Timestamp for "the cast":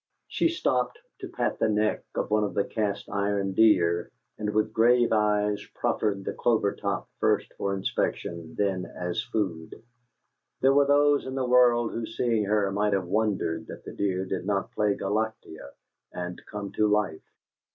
2.55-3.07